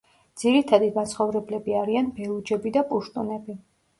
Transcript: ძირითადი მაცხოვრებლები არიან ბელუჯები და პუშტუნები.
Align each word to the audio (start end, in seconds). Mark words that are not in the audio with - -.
ძირითადი 0.43 0.87
მაცხოვრებლები 0.95 1.75
არიან 1.81 2.09
ბელუჯები 2.19 2.75
და 2.79 2.85
პუშტუნები. 2.95 3.59